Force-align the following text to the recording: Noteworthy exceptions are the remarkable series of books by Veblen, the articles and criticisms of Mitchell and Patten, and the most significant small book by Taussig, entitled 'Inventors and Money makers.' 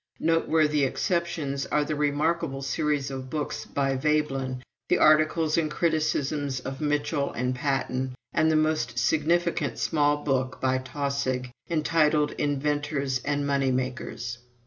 Noteworthy 0.19 0.83
exceptions 0.83 1.67
are 1.67 1.85
the 1.85 1.95
remarkable 1.95 2.63
series 2.63 3.11
of 3.11 3.29
books 3.29 3.65
by 3.67 3.95
Veblen, 3.95 4.63
the 4.89 4.97
articles 4.97 5.59
and 5.59 5.69
criticisms 5.69 6.59
of 6.59 6.81
Mitchell 6.81 7.31
and 7.33 7.53
Patten, 7.53 8.15
and 8.33 8.49
the 8.49 8.55
most 8.55 8.97
significant 8.97 9.77
small 9.77 10.23
book 10.23 10.59
by 10.59 10.79
Taussig, 10.79 11.51
entitled 11.69 12.31
'Inventors 12.39 13.21
and 13.23 13.45
Money 13.45 13.71
makers.' 13.71 14.39